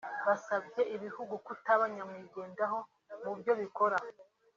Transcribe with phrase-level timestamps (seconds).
[0.27, 2.77] Basabye ibihugu kutaba nyamwigendaho
[3.23, 3.97] mu byo bikora